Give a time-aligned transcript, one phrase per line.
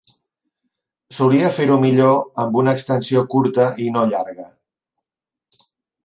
[1.17, 4.47] Solia fer-ho millor amb una extensió curta i no llarga.